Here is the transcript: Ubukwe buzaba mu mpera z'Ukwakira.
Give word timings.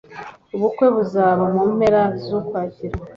Ubukwe 0.55 0.85
buzaba 0.95 1.43
mu 1.53 1.63
mpera 1.73 2.01
z'Ukwakira. 2.23 2.95